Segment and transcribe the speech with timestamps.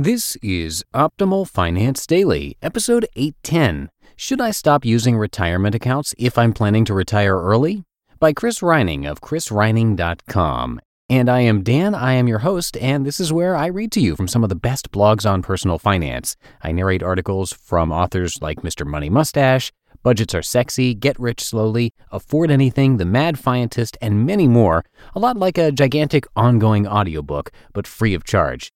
[0.00, 3.90] This is Optimal Finance Daily, episode 810.
[4.14, 7.82] Should I stop using retirement accounts if I'm planning to retire early?
[8.20, 10.80] By Chris Reining of chrisreining.com.
[11.10, 14.00] And I am Dan, I am your host, and this is where I read to
[14.00, 16.36] you from some of the best blogs on personal finance.
[16.62, 18.86] I narrate articles from authors like Mr.
[18.86, 19.72] Money Mustache,
[20.04, 24.84] Budgets Are Sexy, Get Rich Slowly, Afford Anything, The Mad Fientist, and many more,
[25.16, 28.70] a lot like a gigantic ongoing audiobook, but free of charge.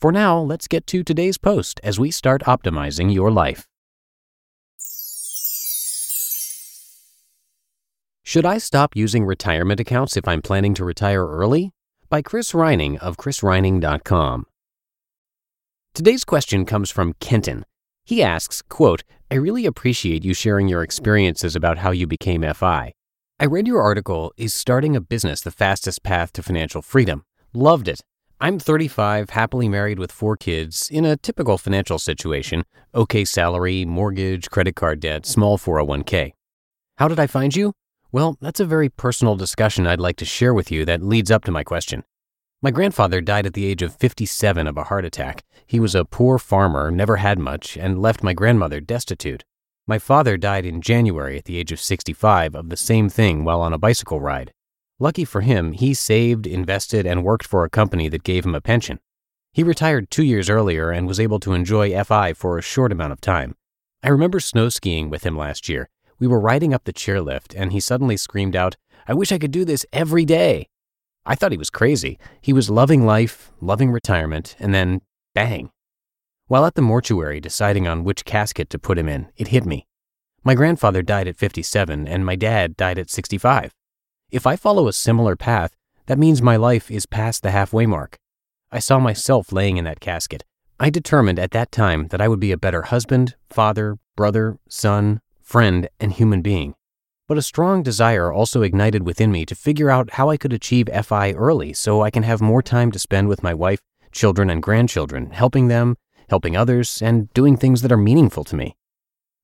[0.00, 3.66] For now, let's get to today's post as we start optimizing your life.
[8.22, 11.72] Should I stop using retirement accounts if I'm planning to retire early?
[12.10, 14.46] By Chris Reining of chrisreining.com.
[15.94, 17.64] Today's question comes from Kenton.
[18.04, 22.92] He asks, quote, I really appreciate you sharing your experiences about how you became FI.
[23.40, 27.24] I read your article, Is Starting a Business the Fastest Path to Financial Freedom?
[27.54, 28.02] Loved it.
[28.38, 32.64] I'm 35, happily married with four kids, in a typical financial situation
[32.94, 36.32] okay salary, mortgage, credit card debt, small 401k.
[36.98, 37.72] How did I find you?
[38.12, 41.44] Well, that's a very personal discussion I'd like to share with you that leads up
[41.44, 42.04] to my question.
[42.60, 45.42] My grandfather died at the age of 57 of a heart attack.
[45.66, 49.44] He was a poor farmer, never had much, and left my grandmother destitute.
[49.86, 53.62] My father died in January at the age of 65 of the same thing while
[53.62, 54.52] on a bicycle ride.
[54.98, 58.62] Lucky for him, he saved, invested, and worked for a company that gave him a
[58.62, 58.98] pension.
[59.52, 63.12] He retired two years earlier and was able to enjoy FI for a short amount
[63.12, 63.56] of time.
[64.02, 65.90] I remember snow skiing with him last year.
[66.18, 68.76] We were riding up the chairlift, and he suddenly screamed out,
[69.06, 70.68] I wish I could do this every day.
[71.26, 72.18] I thought he was crazy.
[72.40, 75.02] He was loving life, loving retirement, and then
[75.34, 75.70] bang.
[76.46, 79.86] While at the mortuary deciding on which casket to put him in, it hit me.
[80.42, 83.72] My grandfather died at 57, and my dad died at 65.
[84.30, 85.76] If I follow a similar path,
[86.06, 88.18] that means my life is past the halfway mark.
[88.72, 90.44] I saw myself laying in that casket.
[90.80, 95.20] I determined at that time that I would be a better husband, father, brother, son,
[95.42, 96.74] friend, and human being.
[97.28, 100.88] But a strong desire also ignited within me to figure out how I could achieve
[101.04, 104.62] FI early so I can have more time to spend with my wife, children, and
[104.62, 105.96] grandchildren, helping them,
[106.28, 108.75] helping others, and doing things that are meaningful to me.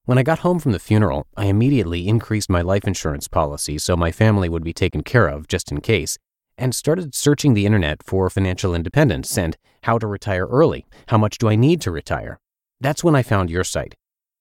[0.04, 3.96] When I got home from the funeral, I immediately increased my life insurance policy so
[3.96, 6.18] my family would be taken care of just in case,
[6.58, 10.86] and started searching the internet for financial independence and how to retire early.
[11.06, 12.40] How much do I need to retire?
[12.80, 13.94] That's when I found your site.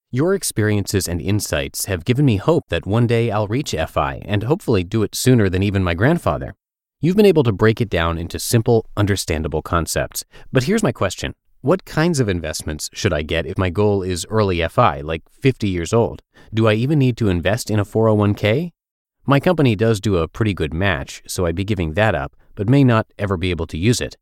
[0.09, 4.41] Your experiences and insights have given me hope that one day I'll reach FI and
[4.41, 6.55] hopefully do it sooner than even my grandfather.
[7.01, 10.25] You've been able to break it down into simple, understandable concepts.
[10.51, 14.25] But here's my question what kinds of investments should I get if my goal is
[14.31, 16.23] early FI, like 50 years old?
[16.51, 18.71] Do I even need to invest in a 401k?
[19.27, 22.67] My company does do a pretty good match, so I'd be giving that up, but
[22.67, 24.17] may not ever be able to use it.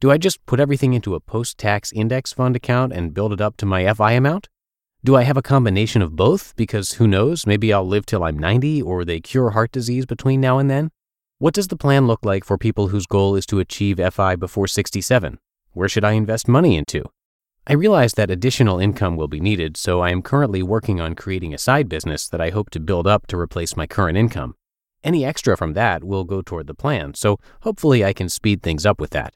[0.00, 3.40] Do I just put everything into a post tax index fund account and build it
[3.40, 4.48] up to my FI amount?
[5.02, 6.54] Do I have a combination of both?
[6.54, 10.40] Because who knows, maybe I'll live till I'm 90 or they cure heart disease between
[10.40, 10.92] now and then?
[11.38, 14.68] What does the plan look like for people whose goal is to achieve FI before
[14.68, 15.38] 67?
[15.76, 17.04] Where should I invest money into?
[17.66, 21.52] I realize that additional income will be needed, so I am currently working on creating
[21.52, 24.54] a side business that I hope to build up to replace my current income.
[25.04, 28.86] Any extra from that will go toward the plan, so hopefully I can speed things
[28.86, 29.34] up with that.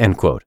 [0.00, 0.42] End quote.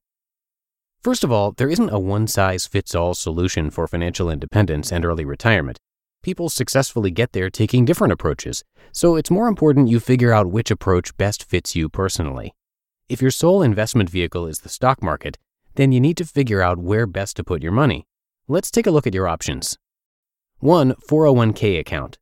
[1.02, 5.06] First of all, there isn't a one size fits all solution for financial independence and
[5.06, 5.80] early retirement.
[6.22, 10.72] People successfully get there taking different approaches, so it's more important you figure out which
[10.72, 12.54] approach best fits you personally.
[13.10, 15.38] If your sole investment vehicle is the stock market,
[15.76, 18.08] then you need to figure out where best to put your money.
[18.48, 19.78] Let's take a look at your options.
[20.60, 20.94] 1.
[21.10, 22.18] 401k account.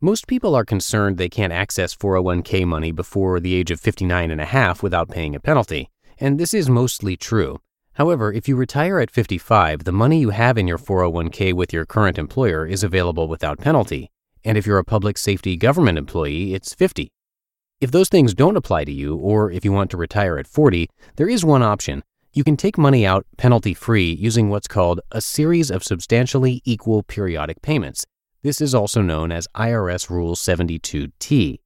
[0.00, 4.40] Most people are concerned they can't access 401k money before the age of 59 and
[4.40, 7.60] a half without paying a penalty, and this is mostly true.
[7.94, 11.84] However, if you retire at 55, the money you have in your 401k with your
[11.84, 14.10] current employer is available without penalty.
[14.44, 17.10] And if you're a public safety government employee, it's 50.
[17.80, 20.88] If those things don't apply to you, or if you want to retire at 40,
[21.14, 22.02] there is one option.
[22.32, 27.04] You can take money out penalty free using what's called a series of substantially equal
[27.04, 28.04] periodic payments.
[28.42, 31.58] This is also known as IRS Rule 72T.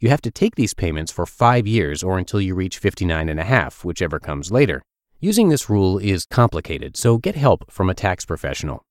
[0.00, 3.38] You have to take these payments for five years or until you reach 59 and
[3.38, 4.80] a half, whichever comes later.
[5.20, 8.82] Using this rule is complicated, so get help from a tax professional.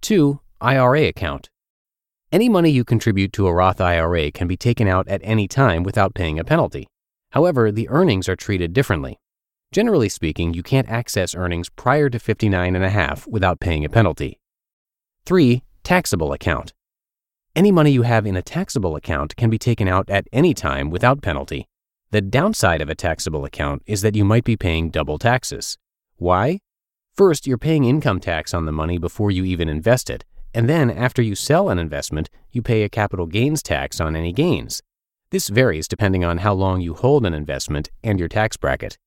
[0.00, 0.40] 2.
[0.62, 1.50] IRA account.
[2.32, 5.82] Any money you contribute to a Roth IRA can be taken out at any time
[5.82, 6.86] without paying a penalty.
[7.32, 9.18] However, the earnings are treated differently.
[9.72, 13.88] Generally speaking, you can't access earnings prior to 59 and a half without paying a
[13.88, 14.38] penalty.
[15.26, 15.64] 3.
[15.82, 16.72] Taxable account.
[17.56, 20.88] Any money you have in a taxable account can be taken out at any time
[20.88, 21.66] without penalty.
[22.12, 25.78] The downside of a taxable account is that you might be paying double taxes.
[26.14, 26.60] Why?
[27.16, 30.24] First, you're paying income tax on the money before you even invest it,
[30.54, 34.32] and then after you sell an investment, you pay a capital gains tax on any
[34.32, 34.82] gains.
[35.30, 38.98] This varies depending on how long you hold an investment and your tax bracket.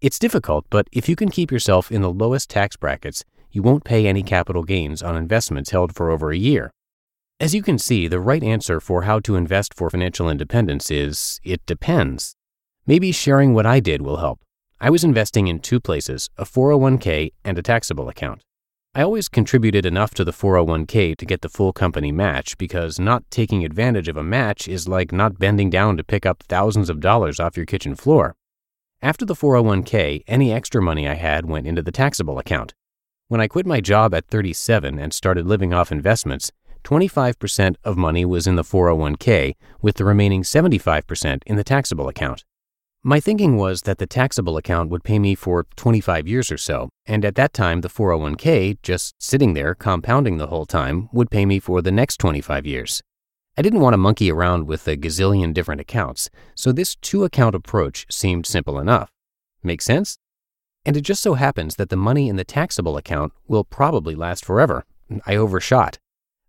[0.00, 3.84] It's difficult, but if you can keep yourself in the lowest tax brackets, you won't
[3.84, 6.70] pay any capital gains on investments held for over a year.
[7.40, 11.40] As you can see, the right answer for how to invest for financial independence is
[11.44, 12.34] it depends.
[12.86, 14.40] Maybe sharing what I did will help.
[14.80, 18.42] I was investing in two places a 401k and a taxable account.
[18.98, 23.22] I always contributed enough to the 401k to get the full company match because not
[23.30, 26.98] taking advantage of a match is like not bending down to pick up thousands of
[26.98, 28.34] dollars off your kitchen floor.
[29.00, 32.74] After the 401k, any extra money I had went into the taxable account.
[33.28, 36.50] When I quit my job at 37 and started living off investments,
[36.82, 42.44] 25% of money was in the 401k, with the remaining 75% in the taxable account.
[43.08, 46.90] My thinking was that the taxable account would pay me for 25 years or so,
[47.06, 51.46] and at that time, the 401k, just sitting there compounding the whole time, would pay
[51.46, 53.00] me for the next 25 years.
[53.56, 57.54] I didn't want to monkey around with a gazillion different accounts, so this two account
[57.54, 59.10] approach seemed simple enough.
[59.62, 60.18] Make sense?
[60.84, 64.44] And it just so happens that the money in the taxable account will probably last
[64.44, 64.84] forever.
[65.24, 65.98] I overshot.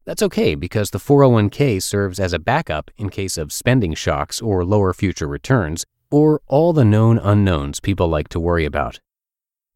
[0.04, 4.66] That's okay because the 401k serves as a backup in case of spending shocks or
[4.66, 9.00] lower future returns, or all the known unknowns people like to worry about.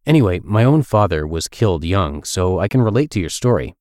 [0.05, 3.75] Anyway, my own father was killed young, so I can relate to your story.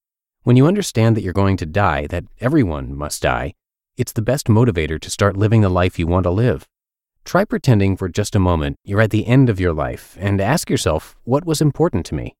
[0.45, 3.55] When you understand that you're going to die, that everyone must die,
[3.97, 6.67] it's the best motivator to start living the life you want to live.
[7.25, 10.69] Try pretending for just a moment you're at the end of your life and ask
[10.69, 12.35] yourself, what was important to me?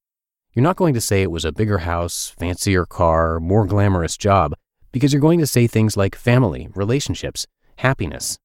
[0.55, 4.55] You're not going to say it was a bigger house, fancier car, more glamorous job,
[4.91, 8.39] because you're going to say things like family, relationships, happiness,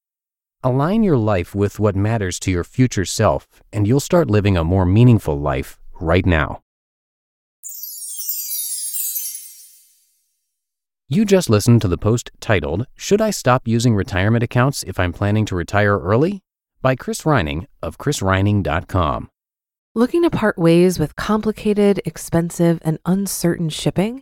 [0.67, 4.65] Align your life with what matters to your future self, and you'll start living a
[4.65, 6.61] more meaningful life right now.
[11.07, 15.13] You just listened to the post titled, Should I Stop Using Retirement Accounts If I'm
[15.13, 16.41] Planning to Retire Early?
[16.81, 19.29] by Chris Reining of chrisreining.com.
[19.95, 24.21] Looking to part ways with complicated, expensive, and uncertain shipping?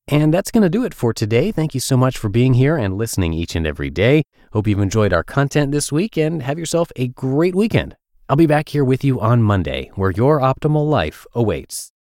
[0.09, 1.53] And that's going to do it for today.
[1.53, 4.25] Thank you so much for being here and listening each and every day.
[4.53, 7.97] Hope you've enjoyed our content this week and have yourself a great weekend.
[8.29, 11.93] I'll be back here with you on Monday, where your optimal life awaits.